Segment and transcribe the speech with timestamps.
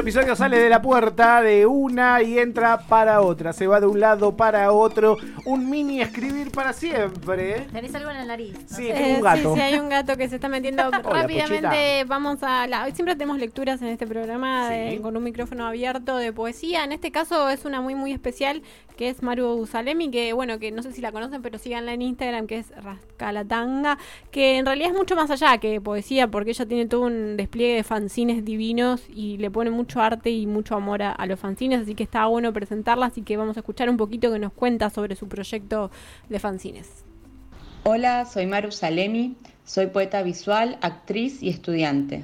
[0.00, 3.52] episodio sale de la puerta de una y entra para otra.
[3.52, 5.16] Se va de un lado para otro.
[5.44, 7.66] Un mini escribir para siempre.
[7.72, 8.54] ¿Tenés algo en la nariz?
[8.66, 9.54] Sí, Eh, tengo un gato.
[9.54, 12.04] Sí, sí, hay un gato que se está metiendo Hola, rápidamente.
[12.06, 12.84] Vamos a la.
[12.84, 14.74] Hoy siempre tenemos lecturas en este programa Sí.
[14.74, 16.84] de- con un micrófono abierto de poesía.
[16.84, 18.62] En este caso es una muy muy especial
[18.96, 22.02] que es Maru Salemi, que bueno, que no sé si la conocen, pero síganla en
[22.02, 23.96] Instagram, que es Rascalatanga,
[24.30, 27.76] que en realidad es mucho más allá que poesía, porque ella tiene todo un despliegue
[27.76, 31.96] de fanzines divinos y le pone mucho arte y mucho amor a, los fanzines, así
[31.96, 35.16] que está bueno presentarla, así que vamos a escuchar un poquito que nos cuenta sobre
[35.16, 35.90] su proyecto
[36.28, 37.04] de fanzines.
[37.82, 42.22] Hola, soy Maru Salemi, soy poeta visual, actriz y estudiante.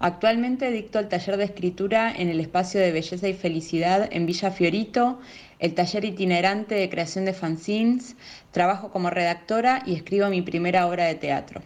[0.00, 4.52] Actualmente dicto el taller de escritura en el espacio de belleza y felicidad en Villa
[4.52, 5.18] Fiorito,
[5.58, 8.14] el taller itinerante de creación de fanzines,
[8.52, 11.62] trabajo como redactora y escribo mi primera obra de teatro.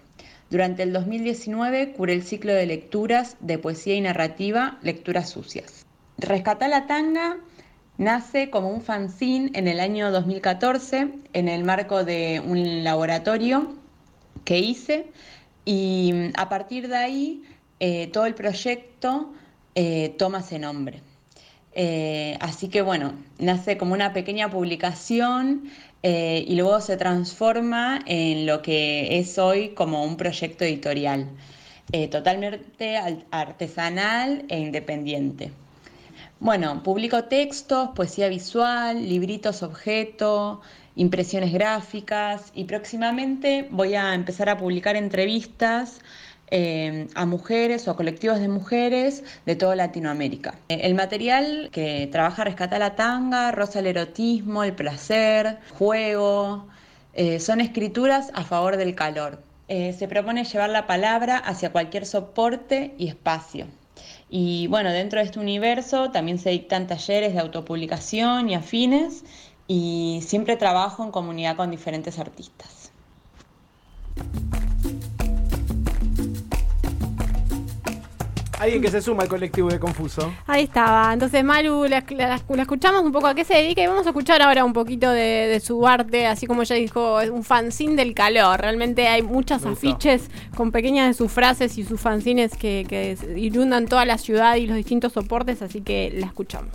[0.53, 5.87] Durante el 2019 curé el ciclo de lecturas de poesía y narrativa, Lecturas Sucias.
[6.19, 7.39] Rescatar la tanga
[7.97, 13.77] Nace como un fanzine en el año 2014 en el marco de un laboratorio
[14.45, 15.07] que hice
[15.65, 17.43] y mm, a partir de ahí
[17.81, 19.33] eh, todo el proyecto
[19.75, 21.01] eh, toma ese nombre.
[21.75, 25.71] Eh, así que bueno, nace como una pequeña publicación
[26.03, 31.29] eh, y luego se transforma en lo que es hoy como un proyecto editorial,
[31.93, 35.53] eh, totalmente al- artesanal e independiente.
[36.41, 40.61] Bueno, publico textos, poesía visual, libritos objeto,
[40.97, 46.01] impresiones gráficas y próximamente voy a empezar a publicar entrevistas
[46.53, 50.55] eh, a mujeres o a colectivos de mujeres de toda Latinoamérica.
[50.69, 56.67] Eh, El material que trabaja Rescata la Tanga, roza el erotismo, el placer, juego,
[57.15, 59.43] eh, son escrituras a favor del calor.
[59.69, 63.67] Eh, se propone llevar la palabra hacia cualquier soporte y espacio.
[64.29, 69.25] Y bueno, dentro de este universo también se dictan talleres de autopublicación y afines
[69.67, 72.93] y siempre trabajo en comunidad con diferentes artistas.
[78.63, 80.33] Alguien que se suma al colectivo de Confuso.
[80.47, 81.13] Ahí estaba.
[81.13, 84.11] Entonces, Maru, la, la- la escuchamos un poco a qué se dedica y vamos a
[84.11, 87.97] escuchar ahora un poquito de, de su arte, así como ella dijo, es un fanzine
[87.97, 88.61] del calor.
[88.61, 93.87] Realmente hay muchas afiches con pequeñas de sus frases y sus fanzines que, que inundan
[93.87, 96.71] toda la ciudad y los distintos soportes, así que la escuchamos.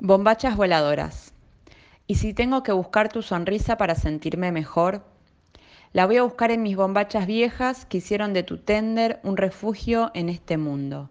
[0.00, 1.32] Bombachas voladoras.
[2.08, 5.04] ¿Y si tengo que buscar tu sonrisa para sentirme mejor?
[5.94, 10.10] La voy a buscar en mis bombachas viejas que hicieron de tu tender un refugio
[10.14, 11.10] en este mundo.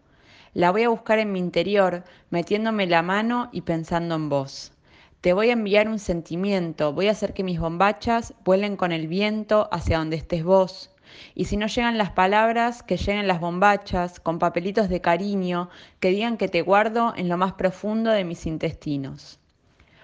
[0.56, 4.74] La voy a buscar en mi interior, metiéndome la mano y pensando en vos.
[5.22, 9.08] Te voy a enviar un sentimiento, voy a hacer que mis bombachas vuelen con el
[9.08, 10.90] viento hacia donde estés vos.
[11.36, 15.70] Y si no llegan las palabras, que lleguen las bombachas, con papelitos de cariño,
[16.00, 19.40] que digan que te guardo en lo más profundo de mis intestinos.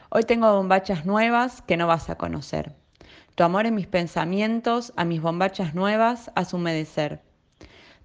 [0.10, 2.76] Hoy tengo bombachas nuevas que no vas a conocer.
[3.38, 7.22] Tu amor en mis pensamientos, a mis bombachas nuevas, haz humedecer.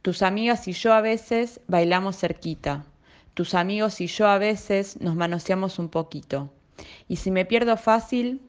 [0.02, 2.84] Tus amigas y yo a veces bailamos cerquita.
[3.32, 6.52] Tus amigos y yo a veces nos manoseamos un poquito.
[7.08, 8.42] Y si me pierdo fácil,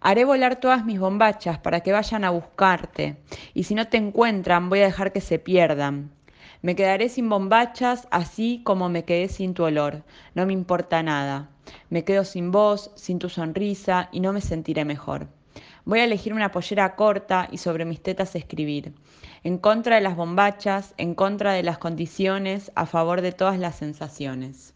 [0.00, 3.16] haré volar todas mis bombachas para que vayan a buscarte.
[3.54, 6.10] Y si no te encuentran, voy a dejar que se pierdan.
[6.60, 10.04] Me quedaré sin bombachas así como me quedé sin tu olor.
[10.34, 11.48] No me importa nada.
[11.88, 15.28] Me quedo sin vos, sin tu sonrisa y no me sentiré mejor.
[15.86, 18.92] Voy a elegir una pollera corta y sobre mis tetas escribir.
[19.44, 23.76] En contra de las bombachas, en contra de las condiciones, a favor de todas las
[23.76, 24.75] sensaciones.